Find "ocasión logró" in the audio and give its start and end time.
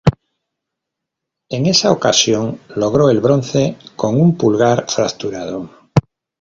1.91-3.11